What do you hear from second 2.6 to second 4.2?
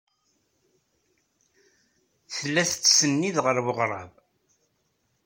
tettsennid ɣer weɣrab.